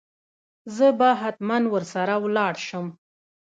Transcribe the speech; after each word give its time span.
زه 0.75 0.87
به 0.99 1.09
هتمن 1.21 1.63
ور 1.73 1.83
سره 1.93 2.13
ولاړ 2.25 2.53
شم. 2.67 2.87